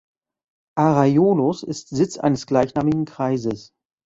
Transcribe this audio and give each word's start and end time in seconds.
Arraiolos 0.75 1.61
ist 1.61 1.89
Sitz 1.89 2.17
eines 2.17 2.47
gleichnamigen 2.47 3.05
Kreises. 3.05 3.75